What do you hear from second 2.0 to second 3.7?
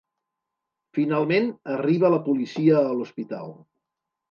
la policia a l'hospital.